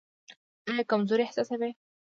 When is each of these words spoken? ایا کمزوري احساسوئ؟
ایا 0.69 0.83
کمزوري 0.91 1.23
احساسوئ؟ 1.25 1.71